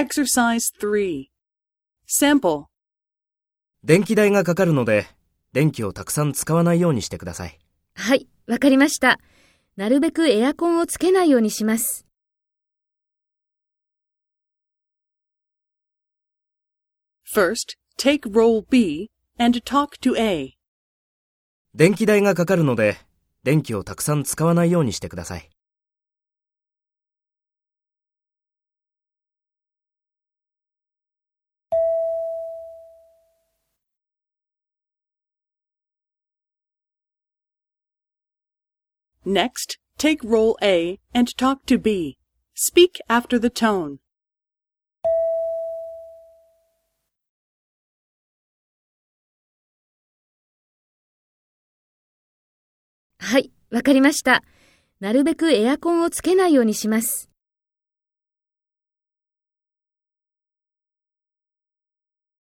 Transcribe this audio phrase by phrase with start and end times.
[0.00, 1.26] Exercise 3.
[2.08, 2.64] Sample.
[3.84, 5.06] 電気代がかかるので、
[5.52, 7.58] 電気をたくさん使わないようにしてください。
[7.96, 9.18] はい、わかりました。
[9.76, 12.06] なるべくエアコンをつけないようにします。
[17.30, 20.54] First, take role B and talk to A.
[21.74, 22.96] 電気代がかかるので、
[23.42, 25.50] 電気をたくさん使わないようにしてください。
[39.26, 42.16] 「Next, take role A and talk to B.
[42.54, 43.98] Speak after the tone.
[53.18, 54.42] はい、わかりました。
[54.98, 57.29] なるべくエアコンをつけないようにします。